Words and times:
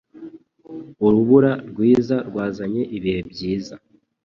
Urubura 1.05 1.51
rwiza 1.69 2.15
rwazanye 2.29 2.81
ibihe 2.97 3.21
byiza. 3.31 3.75